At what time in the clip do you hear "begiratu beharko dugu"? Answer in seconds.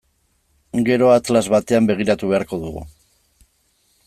1.93-2.85